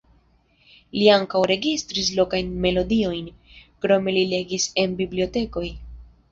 [0.95, 3.29] Li ankaŭ registris lokajn melodiojn,
[3.87, 5.67] krome li legis en bibliotekoj.